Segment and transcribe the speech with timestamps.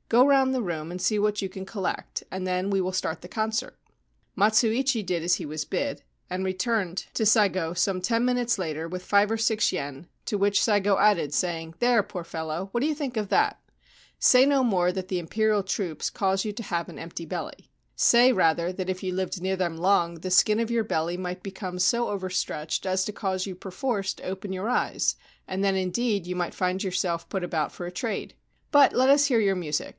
[0.00, 2.94] c Go round the room, and see what you can collect, and then we will
[2.94, 3.76] start the concert.'
[4.38, 8.00] Matsuichi did as he was bid, and returned to Saigo 225 29 Ancient Tales and
[8.00, 10.96] Folklore of Japan some ten minutes later with five or six yen, to which Saigo
[10.98, 13.60] added, saying:' There, poor fellow: what do you think of that?
[14.18, 17.68] Say no more that the Imperial troops cause you to have an empty belly.
[17.94, 21.42] Say, rather, that if you lived near them long the skin of your belly might
[21.42, 25.16] become so overstretched as to cause you perforce to open your eyes,
[25.46, 28.32] and then indeed you might find yourself put about for a trade.
[28.70, 29.96] But let us hear your music.